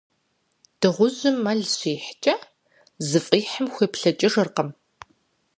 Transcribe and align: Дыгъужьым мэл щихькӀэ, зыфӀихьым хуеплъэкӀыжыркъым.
Дыгъужьым 0.79 1.37
мэл 1.43 1.59
щихькӀэ, 1.73 2.35
зыфӀихьым 3.07 3.67
хуеплъэкӀыжыркъым. 3.73 4.69